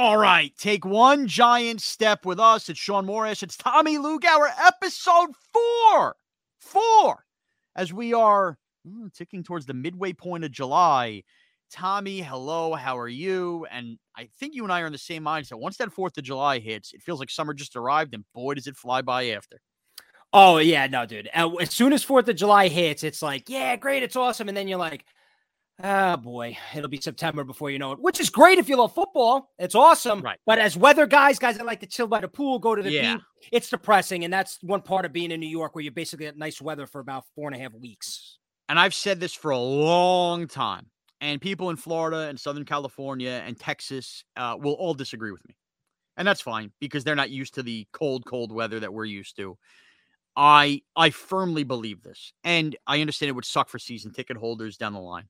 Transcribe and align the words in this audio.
All 0.00 0.16
right, 0.16 0.56
take 0.56 0.84
one 0.84 1.26
giant 1.26 1.82
step 1.82 2.24
with 2.24 2.38
us. 2.38 2.68
It's 2.68 2.78
Shaun 2.78 3.04
Morash. 3.04 3.42
It's 3.42 3.56
Tommy 3.56 3.98
Lugauer, 3.98 4.48
episode 4.64 5.30
four. 5.52 6.14
Four. 6.60 7.24
As 7.74 7.92
we 7.92 8.14
are 8.14 8.58
mm, 8.86 9.12
ticking 9.12 9.42
towards 9.42 9.66
the 9.66 9.74
midway 9.74 10.12
point 10.12 10.44
of 10.44 10.52
July. 10.52 11.24
Tommy, 11.72 12.20
hello. 12.20 12.74
How 12.74 12.96
are 12.96 13.08
you? 13.08 13.66
And 13.72 13.98
I 14.16 14.28
think 14.38 14.54
you 14.54 14.62
and 14.62 14.72
I 14.72 14.82
are 14.82 14.86
in 14.86 14.92
the 14.92 14.98
same 14.98 15.24
mindset. 15.24 15.58
Once 15.58 15.78
that 15.78 15.88
4th 15.88 16.16
of 16.16 16.22
July 16.22 16.60
hits, 16.60 16.92
it 16.92 17.02
feels 17.02 17.18
like 17.18 17.28
summer 17.28 17.52
just 17.52 17.74
arrived, 17.74 18.14
and 18.14 18.22
boy, 18.32 18.54
does 18.54 18.68
it 18.68 18.76
fly 18.76 19.02
by 19.02 19.30
after. 19.30 19.60
Oh, 20.32 20.58
yeah, 20.58 20.86
no, 20.86 21.06
dude. 21.06 21.28
As 21.34 21.72
soon 21.72 21.92
as 21.92 22.06
4th 22.06 22.28
of 22.28 22.36
July 22.36 22.68
hits, 22.68 23.02
it's 23.02 23.20
like, 23.20 23.48
yeah, 23.48 23.74
great, 23.74 24.04
it's 24.04 24.14
awesome. 24.14 24.46
And 24.46 24.56
then 24.56 24.68
you're 24.68 24.78
like, 24.78 25.04
Oh 25.82 26.16
boy, 26.16 26.56
it'll 26.74 26.88
be 26.88 27.00
September 27.00 27.44
before 27.44 27.70
you 27.70 27.78
know 27.78 27.92
it, 27.92 28.00
which 28.00 28.18
is 28.18 28.30
great 28.30 28.58
if 28.58 28.68
you 28.68 28.76
love 28.76 28.94
football. 28.94 29.52
It's 29.60 29.76
awesome. 29.76 30.20
Right. 30.20 30.38
But 30.44 30.58
as 30.58 30.76
weather 30.76 31.06
guys, 31.06 31.38
guys 31.38 31.56
that 31.56 31.66
like 31.66 31.78
to 31.80 31.86
chill 31.86 32.08
by 32.08 32.20
the 32.20 32.26
pool, 32.28 32.58
go 32.58 32.74
to 32.74 32.82
the 32.82 32.90
Yeah. 32.90 33.14
beach, 33.16 33.22
it's 33.52 33.70
depressing. 33.70 34.24
And 34.24 34.32
that's 34.32 34.58
one 34.62 34.82
part 34.82 35.04
of 35.04 35.12
being 35.12 35.30
in 35.30 35.38
New 35.38 35.48
York 35.48 35.76
where 35.76 35.82
you're 35.82 35.92
basically 35.92 36.26
at 36.26 36.36
nice 36.36 36.60
weather 36.60 36.86
for 36.86 37.00
about 37.00 37.24
four 37.36 37.48
and 37.48 37.54
a 37.54 37.60
half 37.62 37.72
weeks. 37.74 38.38
And 38.68 38.78
I've 38.78 38.92
said 38.94 39.20
this 39.20 39.34
for 39.34 39.52
a 39.52 39.58
long 39.58 40.48
time. 40.48 40.86
And 41.20 41.40
people 41.40 41.70
in 41.70 41.76
Florida 41.76 42.28
and 42.28 42.38
Southern 42.38 42.64
California 42.64 43.42
and 43.46 43.58
Texas 43.58 44.24
uh, 44.36 44.56
will 44.58 44.74
all 44.74 44.94
disagree 44.94 45.30
with 45.30 45.46
me. 45.48 45.56
And 46.16 46.26
that's 46.26 46.40
fine 46.40 46.72
because 46.80 47.04
they're 47.04 47.14
not 47.14 47.30
used 47.30 47.54
to 47.54 47.62
the 47.62 47.86
cold, 47.92 48.24
cold 48.26 48.50
weather 48.50 48.80
that 48.80 48.92
we're 48.92 49.04
used 49.04 49.36
to. 49.36 49.56
I 50.34 50.82
I 50.96 51.10
firmly 51.10 51.62
believe 51.62 52.02
this. 52.02 52.32
And 52.42 52.74
I 52.86 53.00
understand 53.00 53.30
it 53.30 53.34
would 53.34 53.44
suck 53.44 53.68
for 53.68 53.78
season 53.78 54.12
ticket 54.12 54.36
holders 54.36 54.76
down 54.76 54.92
the 54.92 55.00
line. 55.00 55.28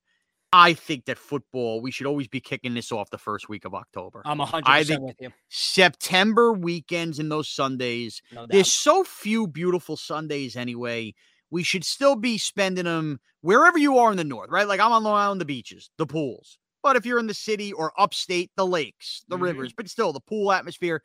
I 0.51 0.73
think 0.73 1.05
that 1.05 1.17
football, 1.17 1.79
we 1.81 1.91
should 1.91 2.07
always 2.07 2.27
be 2.27 2.39
kicking 2.39 2.73
this 2.73 2.91
off 2.91 3.09
the 3.11 3.17
first 3.19 3.49
week 3.49 3.65
of 3.65 3.75
October. 3.75 4.23
I'm 4.25 4.39
100% 4.39 4.63
I 4.65 4.83
think 4.83 5.01
with 5.01 5.15
you. 5.19 5.29
September 5.49 6.51
weekends 6.53 7.19
and 7.19 7.31
those 7.31 7.47
Sundays. 7.49 8.21
No. 8.31 8.47
There's 8.47 8.71
so 8.71 9.03
few 9.03 9.47
beautiful 9.47 9.95
Sundays 9.95 10.55
anyway. 10.55 11.13
We 11.51 11.63
should 11.63 11.83
still 11.83 12.15
be 12.15 12.37
spending 12.37 12.85
them 12.85 13.19
wherever 13.41 13.77
you 13.77 13.97
are 13.99 14.11
in 14.11 14.17
the 14.17 14.23
north, 14.23 14.49
right? 14.49 14.67
Like 14.67 14.79
I'm 14.79 14.91
on 14.91 15.03
Long 15.03 15.15
Island, 15.17 15.41
the 15.41 15.45
beaches, 15.45 15.91
the 15.97 16.07
pools. 16.07 16.57
But 16.81 16.95
if 16.95 17.05
you're 17.05 17.19
in 17.19 17.27
the 17.27 17.33
city 17.33 17.73
or 17.73 17.91
upstate, 17.99 18.51
the 18.55 18.65
lakes, 18.65 19.23
the 19.27 19.37
Mhm. 19.37 19.41
rivers, 19.41 19.73
but 19.73 19.89
still 19.89 20.13
the 20.13 20.19
pool 20.21 20.51
atmosphere. 20.51 21.03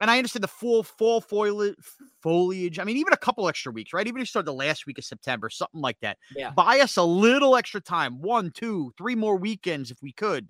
And 0.00 0.10
I 0.10 0.16
understand 0.16 0.42
the 0.42 0.48
full 0.48 0.82
fall 0.82 1.20
foliage. 1.20 2.78
I 2.78 2.84
mean, 2.84 2.96
even 2.96 3.12
a 3.12 3.18
couple 3.18 3.48
extra 3.48 3.70
weeks, 3.70 3.92
right? 3.92 4.06
Even 4.06 4.18
if 4.18 4.22
you 4.22 4.26
start 4.26 4.46
the 4.46 4.52
last 4.52 4.86
week 4.86 4.98
of 4.98 5.04
September, 5.04 5.50
something 5.50 5.80
like 5.80 5.98
that. 6.00 6.16
Yeah. 6.34 6.50
Buy 6.50 6.80
us 6.80 6.96
a 6.96 7.02
little 7.02 7.56
extra 7.56 7.80
time, 7.80 8.22
one, 8.22 8.50
two, 8.50 8.92
three 8.96 9.14
more 9.14 9.36
weekends 9.36 9.90
if 9.90 9.98
we 10.02 10.12
could, 10.12 10.48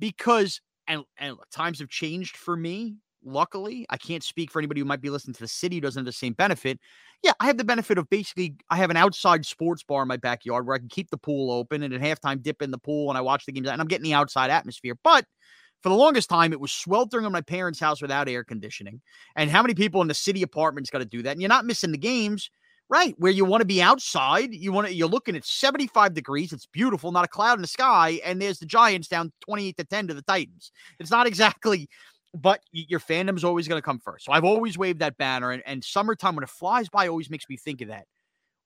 because 0.00 0.60
and 0.88 1.04
and 1.18 1.36
look, 1.36 1.48
times 1.50 1.78
have 1.78 1.88
changed 1.88 2.36
for 2.36 2.56
me. 2.56 2.96
Luckily, 3.24 3.86
I 3.88 3.98
can't 3.98 4.24
speak 4.24 4.50
for 4.50 4.58
anybody 4.58 4.80
who 4.80 4.84
might 4.84 5.00
be 5.00 5.10
listening 5.10 5.34
to 5.34 5.42
the 5.42 5.48
city 5.48 5.76
who 5.76 5.80
doesn't 5.80 6.00
have 6.00 6.06
the 6.06 6.12
same 6.12 6.32
benefit. 6.32 6.80
Yeah, 7.22 7.34
I 7.38 7.46
have 7.46 7.56
the 7.56 7.62
benefit 7.62 7.96
of 7.98 8.10
basically 8.10 8.56
I 8.68 8.76
have 8.78 8.90
an 8.90 8.96
outside 8.96 9.46
sports 9.46 9.84
bar 9.84 10.02
in 10.02 10.08
my 10.08 10.16
backyard 10.16 10.66
where 10.66 10.74
I 10.74 10.80
can 10.80 10.88
keep 10.88 11.08
the 11.08 11.18
pool 11.18 11.52
open 11.52 11.84
and 11.84 11.94
at 11.94 12.00
halftime 12.00 12.42
dip 12.42 12.62
in 12.62 12.72
the 12.72 12.78
pool 12.78 13.10
and 13.10 13.16
I 13.16 13.20
watch 13.20 13.46
the 13.46 13.52
games 13.52 13.68
and 13.68 13.80
I'm 13.80 13.86
getting 13.86 14.02
the 14.02 14.14
outside 14.14 14.50
atmosphere. 14.50 14.98
But 15.04 15.24
for 15.82 15.88
the 15.88 15.96
longest 15.96 16.28
time, 16.28 16.52
it 16.52 16.60
was 16.60 16.72
sweltering 16.72 17.26
in 17.26 17.32
my 17.32 17.40
parents' 17.40 17.80
house 17.80 18.00
without 18.00 18.28
air 18.28 18.44
conditioning. 18.44 19.00
And 19.36 19.50
how 19.50 19.62
many 19.62 19.74
people 19.74 20.00
in 20.00 20.08
the 20.08 20.14
city 20.14 20.42
apartments 20.42 20.90
got 20.90 20.98
to 20.98 21.04
do 21.04 21.22
that? 21.22 21.32
And 21.32 21.42
you're 21.42 21.48
not 21.48 21.66
missing 21.66 21.90
the 21.90 21.98
games, 21.98 22.50
right? 22.88 23.14
Where 23.18 23.32
you 23.32 23.44
want 23.44 23.62
to 23.62 23.66
be 23.66 23.82
outside, 23.82 24.54
you 24.54 24.72
want 24.72 24.86
to, 24.86 24.94
you're 24.94 25.08
looking 25.08 25.34
at 25.34 25.44
75 25.44 26.14
degrees. 26.14 26.52
It's 26.52 26.66
beautiful, 26.66 27.10
not 27.10 27.24
a 27.24 27.28
cloud 27.28 27.58
in 27.58 27.62
the 27.62 27.68
sky. 27.68 28.20
And 28.24 28.40
there's 28.40 28.60
the 28.60 28.66
Giants 28.66 29.08
down 29.08 29.32
28 29.40 29.76
to 29.78 29.84
10 29.84 30.08
to 30.08 30.14
the 30.14 30.22
Titans. 30.22 30.70
It's 31.00 31.10
not 31.10 31.26
exactly, 31.28 31.88
but 32.32 32.60
your 32.70 33.00
fandom's 33.00 33.42
always 33.42 33.66
going 33.66 33.78
to 33.78 33.84
come 33.84 33.98
first. 33.98 34.26
So 34.26 34.32
I've 34.32 34.44
always 34.44 34.78
waved 34.78 35.00
that 35.00 35.16
banner. 35.16 35.50
And, 35.50 35.64
and 35.66 35.82
summertime, 35.82 36.36
when 36.36 36.44
it 36.44 36.50
flies 36.50 36.88
by, 36.88 37.08
always 37.08 37.28
makes 37.28 37.48
me 37.48 37.56
think 37.56 37.80
of 37.80 37.88
that. 37.88 38.06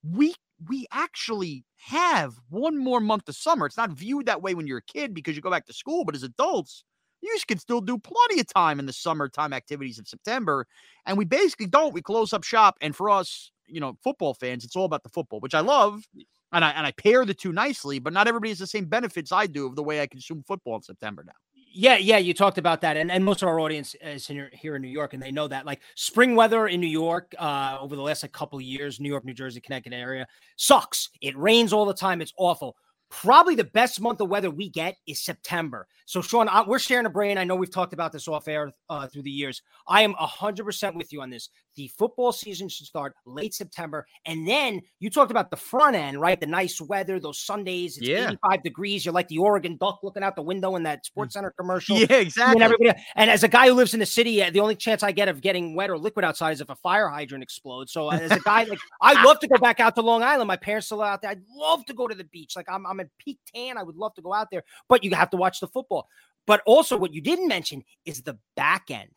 We 0.04 0.34
we 0.68 0.86
actually 0.90 1.64
have 1.78 2.34
one 2.48 2.78
more 2.78 3.00
month 3.00 3.28
of 3.28 3.36
summer. 3.36 3.66
It's 3.66 3.76
not 3.76 3.90
viewed 3.90 4.26
that 4.26 4.42
way 4.42 4.54
when 4.54 4.66
you're 4.66 4.78
a 4.78 4.82
kid 4.82 5.12
because 5.14 5.36
you 5.36 5.42
go 5.42 5.50
back 5.50 5.66
to 5.66 5.72
school, 5.72 6.04
but 6.04 6.14
as 6.14 6.22
adults, 6.22 6.84
you 7.26 7.38
can 7.46 7.58
still 7.58 7.80
do 7.80 7.98
plenty 7.98 8.40
of 8.40 8.46
time 8.46 8.78
in 8.78 8.86
the 8.86 8.92
summertime 8.92 9.52
activities 9.52 9.98
of 9.98 10.08
September. 10.08 10.66
And 11.06 11.18
we 11.18 11.24
basically 11.24 11.66
don't. 11.66 11.92
We 11.92 12.02
close 12.02 12.32
up 12.32 12.44
shop. 12.44 12.76
And 12.80 12.94
for 12.94 13.10
us, 13.10 13.50
you 13.66 13.80
know, 13.80 13.96
football 14.02 14.34
fans, 14.34 14.64
it's 14.64 14.76
all 14.76 14.84
about 14.84 15.02
the 15.02 15.08
football, 15.08 15.40
which 15.40 15.54
I 15.54 15.60
love. 15.60 16.04
And 16.52 16.64
I 16.64 16.70
and 16.70 16.86
I 16.86 16.92
pair 16.92 17.24
the 17.24 17.34
two 17.34 17.52
nicely, 17.52 17.98
but 17.98 18.12
not 18.12 18.28
everybody 18.28 18.50
has 18.50 18.58
the 18.58 18.66
same 18.66 18.86
benefits 18.86 19.32
I 19.32 19.46
do 19.46 19.66
of 19.66 19.74
the 19.74 19.82
way 19.82 20.00
I 20.00 20.06
consume 20.06 20.44
football 20.46 20.76
in 20.76 20.82
September 20.82 21.24
now. 21.26 21.32
Yeah, 21.78 21.98
yeah, 21.98 22.16
you 22.16 22.32
talked 22.32 22.56
about 22.56 22.80
that, 22.80 22.96
and, 22.96 23.12
and 23.12 23.22
most 23.22 23.42
of 23.42 23.48
our 23.48 23.60
audience 23.60 23.94
is 24.00 24.26
here, 24.26 24.48
here 24.54 24.76
in 24.76 24.82
New 24.82 24.88
York, 24.88 25.12
and 25.12 25.22
they 25.22 25.30
know 25.30 25.46
that. 25.48 25.66
Like 25.66 25.82
spring 25.94 26.34
weather 26.34 26.68
in 26.68 26.80
New 26.80 26.86
York, 26.86 27.34
uh, 27.38 27.76
over 27.78 27.96
the 27.96 28.00
last 28.00 28.22
like, 28.22 28.32
couple 28.32 28.58
of 28.58 28.62
years, 28.62 28.98
New 28.98 29.10
York, 29.10 29.26
New 29.26 29.34
Jersey, 29.34 29.60
Connecticut 29.60 29.92
area 29.92 30.26
sucks. 30.56 31.10
It 31.20 31.36
rains 31.36 31.74
all 31.74 31.84
the 31.84 31.92
time. 31.92 32.22
It's 32.22 32.32
awful. 32.38 32.76
Probably 33.08 33.54
the 33.54 33.64
best 33.64 34.00
month 34.00 34.20
of 34.20 34.28
weather 34.28 34.50
we 34.50 34.68
get 34.68 34.96
is 35.06 35.20
September. 35.22 35.86
So, 36.06 36.20
Shaun, 36.22 36.48
I, 36.48 36.62
we're 36.66 36.78
sharing 36.78 37.06
a 37.06 37.10
brain. 37.10 37.38
I 37.38 37.44
know 37.44 37.54
we've 37.56 37.70
talked 37.70 37.92
about 37.92 38.12
this 38.12 38.28
off 38.28 38.46
air 38.48 38.72
uh, 38.90 39.06
through 39.08 39.22
the 39.22 39.30
years. 39.30 39.62
I 39.88 40.02
am 40.02 40.14
100% 40.14 40.94
with 40.96 41.12
you 41.12 41.20
on 41.20 41.30
this. 41.30 41.48
The 41.76 41.88
football 41.88 42.32
season 42.32 42.68
should 42.68 42.86
start 42.86 43.14
late 43.26 43.54
September. 43.54 44.06
And 44.24 44.46
then 44.46 44.80
you 44.98 45.10
talked 45.10 45.30
about 45.30 45.50
the 45.50 45.56
front 45.56 45.94
end, 45.96 46.20
right? 46.20 46.40
The 46.40 46.46
nice 46.46 46.80
weather, 46.80 47.18
those 47.20 47.38
Sundays, 47.40 47.96
it's 47.98 48.06
Yeah. 48.06 48.28
85 48.28 48.62
degrees. 48.62 49.04
You're 49.04 49.14
like 49.14 49.28
the 49.28 49.38
Oregon 49.38 49.76
Duck 49.76 50.00
looking 50.02 50.22
out 50.22 50.36
the 50.36 50.42
window 50.42 50.76
in 50.76 50.82
that 50.84 51.04
Sports 51.06 51.34
Center 51.34 51.52
commercial. 51.58 51.96
Yeah, 52.00 52.06
And 52.10 52.12
exactly. 52.26 52.62
everybody, 52.62 52.92
and 53.16 53.30
as 53.30 53.42
a 53.42 53.48
guy 53.48 53.66
who 53.68 53.74
lives 53.74 53.94
in 53.94 54.00
the 54.00 54.06
city, 54.06 54.42
uh, 54.42 54.50
the 54.50 54.60
only 54.60 54.76
chance 54.76 55.02
I 55.02 55.12
get 55.12 55.28
of 55.28 55.40
getting 55.40 55.74
wet 55.74 55.90
or 55.90 55.98
liquid 55.98 56.24
outside 56.24 56.52
is 56.52 56.60
if 56.60 56.70
a 56.70 56.76
fire 56.76 57.08
hydrant 57.08 57.42
explodes. 57.42 57.92
So, 57.92 58.10
uh, 58.10 58.16
as 58.16 58.30
a 58.32 58.40
guy, 58.40 58.64
like 58.64 58.78
I 59.00 59.22
love 59.24 59.38
to 59.40 59.48
go 59.48 59.58
back 59.58 59.80
out 59.80 59.94
to 59.96 60.02
Long 60.02 60.22
Island. 60.22 60.48
My 60.48 60.56
parents 60.56 60.86
still 60.86 61.02
out 61.02 61.22
there. 61.22 61.30
I'd 61.32 61.42
love 61.54 61.84
to 61.86 61.94
go 61.94 62.06
to 62.08 62.14
the 62.14 62.24
beach. 62.24 62.54
Like 62.56 62.66
I'm, 62.70 62.86
I'm 62.86 63.00
peak 63.18 63.38
tan. 63.54 63.78
I 63.78 63.82
would 63.82 63.96
love 63.96 64.14
to 64.14 64.22
go 64.22 64.32
out 64.32 64.50
there, 64.50 64.64
but 64.88 65.04
you 65.04 65.14
have 65.14 65.30
to 65.30 65.36
watch 65.36 65.60
the 65.60 65.68
football. 65.68 66.08
But 66.46 66.62
also, 66.66 66.96
what 66.96 67.12
you 67.12 67.20
didn't 67.20 67.48
mention 67.48 67.82
is 68.04 68.22
the 68.22 68.38
back 68.56 68.90
end. 68.90 69.10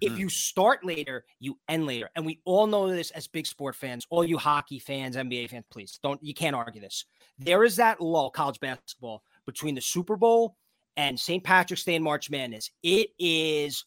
If 0.00 0.12
Mhm. 0.12 0.18
you 0.18 0.28
start 0.28 0.84
later, 0.84 1.24
you 1.40 1.58
end 1.68 1.86
later. 1.86 2.08
And 2.14 2.24
we 2.24 2.40
all 2.44 2.68
know 2.68 2.88
this 2.88 3.10
as 3.10 3.26
big 3.26 3.44
sport 3.44 3.74
fans, 3.74 4.06
all 4.08 4.24
you 4.24 4.38
hockey 4.38 4.78
fans, 4.78 5.16
NBA 5.16 5.48
fans, 5.48 5.64
please 5.68 5.98
don't, 6.00 6.22
you 6.22 6.32
can't 6.32 6.54
argue 6.54 6.80
this. 6.80 7.06
There 7.38 7.64
is 7.64 7.74
that 7.76 8.00
lull, 8.00 8.30
college 8.30 8.60
basketball, 8.60 9.24
between 9.46 9.74
the 9.74 9.80
Super 9.80 10.16
Bowl 10.16 10.56
and 10.96 11.18
St. 11.18 11.42
Patrick's 11.42 11.82
Day 11.82 11.96
and 11.96 12.04
March 12.04 12.30
Madness. 12.30 12.70
It 12.84 13.10
is 13.18 13.84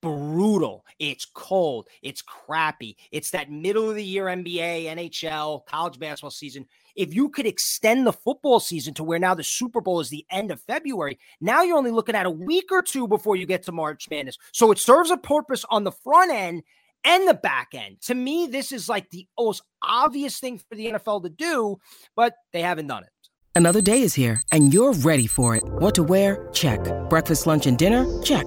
brutal. 0.00 0.84
It's 0.98 1.24
cold. 1.24 1.88
It's 2.02 2.22
crappy. 2.22 2.96
It's 3.10 3.30
that 3.30 3.50
middle 3.50 3.88
of 3.88 3.96
the 3.96 4.04
year 4.04 4.26
NBA, 4.26 4.84
NHL, 4.84 5.64
college 5.66 5.98
basketball 5.98 6.30
season. 6.30 6.66
If 6.96 7.14
you 7.14 7.28
could 7.28 7.46
extend 7.46 8.06
the 8.06 8.12
football 8.12 8.60
season 8.60 8.94
to 8.94 9.04
where 9.04 9.18
now 9.18 9.34
the 9.34 9.44
Super 9.44 9.80
Bowl 9.80 10.00
is 10.00 10.10
the 10.10 10.26
end 10.30 10.50
of 10.50 10.60
February, 10.60 11.18
now 11.40 11.62
you're 11.62 11.78
only 11.78 11.90
looking 11.90 12.14
at 12.14 12.26
a 12.26 12.30
week 12.30 12.66
or 12.70 12.82
two 12.82 13.06
before 13.06 13.36
you 13.36 13.46
get 13.46 13.62
to 13.64 13.72
March 13.72 14.08
Madness. 14.10 14.38
So 14.52 14.70
it 14.70 14.78
serves 14.78 15.10
a 15.10 15.16
purpose 15.16 15.64
on 15.70 15.84
the 15.84 15.92
front 15.92 16.32
end 16.32 16.62
and 17.04 17.28
the 17.28 17.34
back 17.34 17.68
end. 17.74 18.00
To 18.02 18.14
me, 18.14 18.46
this 18.46 18.72
is 18.72 18.88
like 18.88 19.10
the 19.10 19.26
most 19.38 19.62
obvious 19.82 20.38
thing 20.38 20.58
for 20.58 20.74
the 20.74 20.92
NFL 20.92 21.22
to 21.22 21.30
do, 21.30 21.78
but 22.16 22.34
they 22.52 22.62
haven't 22.62 22.88
done 22.88 23.04
it. 23.04 23.10
Another 23.54 23.80
day 23.80 24.02
is 24.02 24.14
here, 24.14 24.40
and 24.52 24.72
you're 24.72 24.92
ready 24.92 25.26
for 25.26 25.56
it. 25.56 25.64
What 25.64 25.94
to 25.96 26.02
wear? 26.02 26.48
Check. 26.52 26.80
Breakfast, 27.08 27.46
lunch, 27.46 27.66
and 27.66 27.76
dinner? 27.76 28.06
Check. 28.22 28.46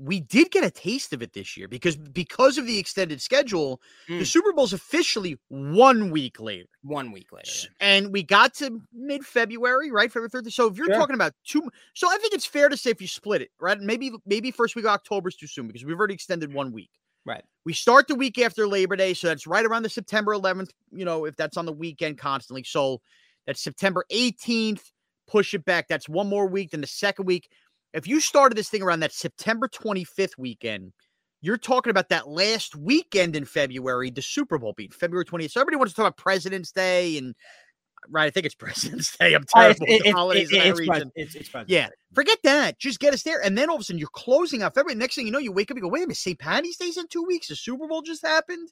we 0.00 0.20
did 0.20 0.52
get 0.52 0.62
a 0.64 0.70
taste 0.70 1.12
of 1.12 1.22
it 1.22 1.32
this 1.32 1.56
year 1.56 1.66
because 1.66 1.96
because 1.96 2.56
of 2.56 2.66
the 2.66 2.78
extended 2.78 3.20
schedule, 3.20 3.80
the 4.06 4.14
Mm. 4.20 4.26
Super 4.26 4.52
Bowl's 4.52 4.72
officially 4.72 5.36
one 5.48 6.10
week 6.10 6.38
later. 6.40 6.68
one 6.82 7.10
week 7.10 7.32
later. 7.32 7.50
And 7.80 8.12
we 8.12 8.22
got 8.22 8.54
to 8.54 8.80
mid 8.92 9.26
February, 9.26 9.90
right? 9.90 10.10
February 10.10 10.30
30th. 10.30 10.52
So 10.52 10.68
if 10.68 10.76
you're 10.76 10.88
Yeah. 10.88 10.96
talking 10.98 11.14
about 11.16 11.34
two, 11.44 11.68
so 11.94 12.08
I 12.08 12.16
think 12.18 12.32
it's 12.32 12.46
fair 12.46 12.68
to 12.68 12.76
say 12.76 12.90
if 12.90 13.00
you 13.02 13.08
split 13.08 13.42
it, 13.42 13.50
right? 13.60 13.78
Maybe 13.80 14.12
maybe 14.24 14.50
first 14.52 14.76
week 14.76 14.84
of 14.84 14.90
October 14.92 15.28
is 15.30 15.36
too 15.36 15.48
soon 15.48 15.66
because 15.66 15.84
we've 15.84 15.98
already 15.98 16.14
extended 16.14 16.52
one 16.54 16.72
week. 16.72 16.90
Right. 17.24 17.44
We 17.64 17.72
start 17.74 18.06
the 18.08 18.14
week 18.14 18.38
after 18.38 18.66
Labor 18.68 18.96
Day, 18.96 19.12
so 19.12 19.26
that's 19.26 19.46
right 19.46 19.66
around 19.66 19.82
the 19.82 19.90
September 19.90 20.32
11th. 20.32 20.70
You 20.92 21.04
know, 21.04 21.24
if 21.26 21.34
that's 21.36 21.56
on 21.56 21.66
the 21.66 21.72
weekend 21.72 22.16
constantly, 22.18 22.62
so 22.62 23.02
that's 23.46 23.60
September 23.60 24.04
18th. 24.10 24.92
Push 25.26 25.52
it 25.52 25.64
back. 25.66 25.88
That's 25.88 26.08
one 26.08 26.26
more 26.28 26.46
week 26.46 26.70
than 26.70 26.80
the 26.80 26.86
second 26.86 27.26
week. 27.26 27.50
If 27.94 28.06
you 28.06 28.20
started 28.20 28.56
this 28.56 28.68
thing 28.68 28.82
around 28.82 29.00
that 29.00 29.12
September 29.12 29.68
25th 29.68 30.36
weekend, 30.38 30.92
you're 31.40 31.56
talking 31.58 31.90
about 31.90 32.08
that 32.10 32.28
last 32.28 32.74
weekend 32.76 33.36
in 33.36 33.44
February, 33.44 34.10
the 34.10 34.22
Super 34.22 34.58
Bowl 34.58 34.74
being 34.76 34.90
February 34.90 35.24
20th. 35.24 35.52
So 35.52 35.60
everybody 35.60 35.76
wants 35.78 35.92
to 35.92 35.96
talk 35.96 36.06
about 36.08 36.16
President's 36.16 36.72
Day 36.72 37.16
and 37.16 37.34
right. 38.10 38.26
I 38.26 38.30
think 38.30 38.44
it's 38.46 38.54
President's 38.56 39.16
Day. 39.16 39.34
I'm 39.34 39.44
Uh, 39.54 39.70
it's- 39.70 39.78
terrible 39.78 39.86
with 39.86 39.88
the 39.88 39.94
it- 39.94 40.06
it- 40.06 40.12
holidays 40.14 40.50
it- 40.50 40.54
in 40.54 40.58
that 40.60 40.66
it's 40.68 40.78
region. 40.80 41.12
it's- 41.14 41.34
it's 41.36 41.50
Yeah, 41.68 41.88
forget 42.14 42.38
that. 42.44 42.78
Just 42.78 42.98
get 43.00 43.14
us 43.14 43.22
there. 43.22 43.42
And 43.42 43.56
then 43.56 43.70
all 43.70 43.76
of 43.76 43.80
a 43.80 43.84
sudden 43.84 43.98
you're 43.98 44.08
closing 44.12 44.62
out 44.62 44.74
February. 44.74 44.96
Next 44.98 45.14
thing 45.14 45.26
you 45.26 45.32
know, 45.32 45.38
you 45.38 45.52
wake 45.52 45.70
up, 45.70 45.76
you 45.76 45.82
go, 45.82 45.88
wait 45.88 46.00
a 46.00 46.06
minute, 46.06 46.16
St. 46.16 46.38
Patty's 46.38 46.76
Day's 46.76 46.96
in 46.98 47.06
two 47.08 47.22
weeks. 47.22 47.48
The 47.48 47.56
Super 47.56 47.86
Bowl 47.86 48.02
just 48.02 48.26
happened. 48.26 48.70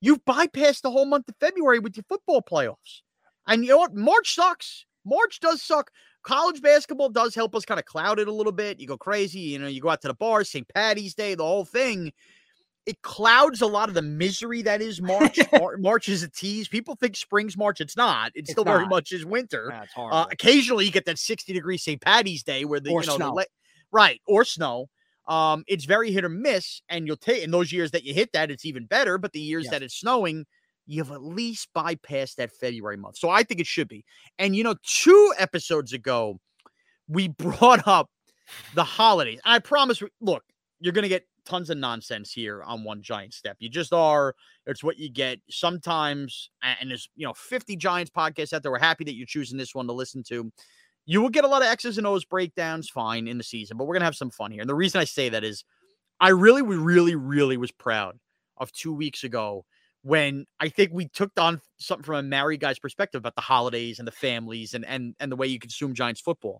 You've 0.00 0.24
bypassed 0.24 0.82
the 0.82 0.90
whole 0.90 1.06
month 1.06 1.28
of 1.28 1.34
February 1.40 1.78
with 1.80 1.96
your 1.96 2.04
football 2.08 2.40
playoffs. 2.42 3.00
And 3.46 3.64
you 3.64 3.70
know 3.70 3.78
what? 3.78 3.94
March 3.94 4.34
sucks. 4.34 4.86
March 5.04 5.40
does 5.40 5.62
suck. 5.62 5.90
College 6.26 6.60
basketball 6.60 7.08
does 7.08 7.34
help 7.34 7.54
us 7.54 7.64
kind 7.64 7.78
of 7.78 7.86
cloud 7.86 8.18
it 8.18 8.26
a 8.26 8.32
little 8.32 8.52
bit. 8.52 8.80
You 8.80 8.86
go 8.88 8.98
crazy, 8.98 9.38
you 9.40 9.58
know, 9.60 9.68
you 9.68 9.80
go 9.80 9.90
out 9.90 10.02
to 10.02 10.08
the 10.08 10.14
bars, 10.14 10.50
St. 10.50 10.66
Patty's 10.74 11.14
Day, 11.14 11.34
the 11.36 11.44
whole 11.44 11.64
thing. 11.64 12.12
It 12.84 13.00
clouds 13.02 13.62
a 13.62 13.66
lot 13.66 13.88
of 13.88 13.94
the 13.94 14.02
misery 14.02 14.62
that 14.62 14.80
is 14.82 15.00
March. 15.00 15.38
Mar- 15.52 15.76
March 15.76 16.08
is 16.08 16.22
a 16.22 16.28
tease. 16.28 16.68
People 16.68 16.94
think 16.96 17.16
spring's 17.16 17.56
March. 17.56 17.80
It's 17.80 17.96
not. 17.96 18.32
It's, 18.34 18.48
It's 18.48 18.50
still 18.52 18.64
very 18.64 18.86
much 18.86 19.12
is 19.12 19.24
winter. 19.24 19.72
It's 19.82 19.92
horrible. 19.92 20.18
Uh, 20.18 20.26
occasionally, 20.30 20.84
you 20.84 20.90
get 20.92 21.04
that 21.06 21.18
60 21.18 21.52
degree 21.52 21.78
St. 21.78 22.00
Patty's 22.00 22.42
Day 22.42 22.64
where 22.64 22.80
the 22.80 22.90
Or 22.90 23.02
you 23.02 23.06
know 23.06 23.12
the 23.14 23.24
snow. 23.24 23.32
la- 23.34 23.42
right 23.92 24.20
or 24.26 24.44
snow. 24.44 24.88
Um, 25.28 25.64
it's 25.66 25.84
very 25.84 26.12
hit 26.12 26.24
or 26.24 26.28
miss, 26.28 26.80
and 26.88 27.06
you'll 27.08 27.16
take 27.16 27.42
in 27.42 27.50
those 27.50 27.72
years 27.72 27.90
that 27.92 28.04
you 28.04 28.14
hit 28.14 28.32
that, 28.32 28.50
it's 28.52 28.64
even 28.64 28.86
better. 28.86 29.18
But 29.18 29.32
the 29.32 29.40
years 29.40 29.64
Yes. 29.64 29.70
that 29.72 29.82
it's 29.82 29.96
snowing, 29.96 30.46
you've 30.86 31.10
at 31.10 31.22
least 31.22 31.68
bypassed 31.74 32.36
that 32.36 32.52
February 32.52 32.96
month. 32.96 33.18
So 33.18 33.28
I 33.28 33.42
think 33.42 33.60
it 33.60 33.66
should 33.66 33.88
be. 33.88 34.04
And 34.38 34.54
you 34.54 34.64
know, 34.64 34.74
two 34.82 35.34
episodes 35.38 35.92
ago, 35.92 36.38
we 37.08 37.28
brought 37.28 37.86
up 37.86 38.10
the 38.74 38.84
holidays. 38.84 39.40
I 39.44 39.58
promise. 39.58 40.02
Look, 40.20 40.44
you're 40.80 40.92
gonna 40.92 41.08
get 41.08 41.26
tons 41.44 41.70
of 41.70 41.78
nonsense 41.78 42.32
here 42.32 42.62
on 42.62 42.84
one 42.84 43.02
giant 43.02 43.34
step. 43.34 43.56
You 43.60 43.68
just 43.68 43.92
are. 43.92 44.34
It's 44.66 44.84
what 44.84 44.98
you 44.98 45.10
get 45.10 45.40
sometimes. 45.50 46.50
And 46.62 46.90
there's 46.90 47.08
you 47.16 47.26
know 47.26 47.34
50 47.34 47.76
Giants 47.76 48.10
podcasts 48.16 48.52
out 48.52 48.62
there. 48.62 48.72
We're 48.72 48.78
happy 48.78 49.04
that 49.04 49.14
you're 49.14 49.26
choosing 49.26 49.58
this 49.58 49.74
one 49.74 49.86
to 49.86 49.92
listen 49.92 50.22
to. 50.28 50.50
You 51.08 51.22
will 51.22 51.28
get 51.28 51.44
a 51.44 51.48
lot 51.48 51.62
of 51.62 51.68
X's 51.68 51.98
and 51.98 52.06
O's 52.06 52.24
breakdowns, 52.24 52.90
fine, 52.90 53.28
in 53.28 53.38
the 53.38 53.44
season, 53.44 53.76
but 53.76 53.86
we're 53.86 53.94
gonna 53.94 54.04
have 54.04 54.16
some 54.16 54.30
fun 54.30 54.50
here. 54.50 54.60
And 54.60 54.70
the 54.70 54.74
reason 54.74 55.00
I 55.00 55.04
say 55.04 55.28
that 55.28 55.44
is, 55.44 55.64
I 56.20 56.30
really, 56.30 56.62
really, 56.62 57.14
really 57.14 57.56
was 57.56 57.70
proud 57.70 58.18
of 58.58 58.72
two 58.72 58.92
weeks 58.92 59.22
ago 59.22 59.64
when 60.06 60.46
I 60.60 60.68
think 60.68 60.92
we 60.92 61.08
took 61.08 61.32
on 61.36 61.60
something 61.78 62.04
from 62.04 62.14
a 62.14 62.22
married 62.22 62.60
guy's 62.60 62.78
perspective 62.78 63.18
about 63.18 63.34
the 63.34 63.40
holidays 63.40 63.98
and 63.98 64.06
the 64.06 64.12
families 64.12 64.72
and 64.72 64.86
and 64.86 65.16
and 65.18 65.32
the 65.32 65.36
way 65.36 65.48
you 65.48 65.58
consume 65.58 65.94
Giants 65.94 66.20
football. 66.20 66.54